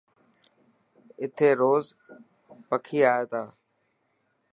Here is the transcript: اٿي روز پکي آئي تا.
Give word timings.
اٿي 1.23 1.49
روز 1.61 1.85
پکي 2.67 2.99
آئي 3.13 3.23
تا. 3.31 3.41